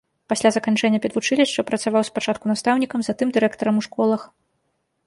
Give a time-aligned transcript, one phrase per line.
[0.31, 4.21] Пасля заканчэння педвучылішча працаваў спачатку настаўнікам, затым дырэктарам у школах.